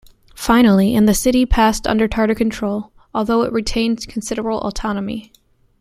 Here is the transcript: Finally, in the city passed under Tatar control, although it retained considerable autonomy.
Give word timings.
Finally, 0.33 0.95
in 0.95 1.05
the 1.05 1.13
city 1.13 1.45
passed 1.45 1.85
under 1.85 2.07
Tatar 2.07 2.33
control, 2.33 2.91
although 3.13 3.43
it 3.43 3.53
retained 3.53 4.07
considerable 4.07 4.59
autonomy. 4.61 5.31